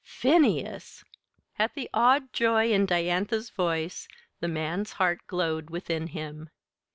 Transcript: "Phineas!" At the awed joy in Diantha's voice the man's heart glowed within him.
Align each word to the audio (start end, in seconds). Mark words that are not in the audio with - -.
"Phineas!" 0.03 1.03
At 1.59 1.75
the 1.75 1.87
awed 1.93 2.33
joy 2.33 2.71
in 2.71 2.87
Diantha's 2.87 3.51
voice 3.51 4.07
the 4.39 4.47
man's 4.47 4.93
heart 4.93 5.19
glowed 5.27 5.69
within 5.69 6.07
him. 6.07 6.49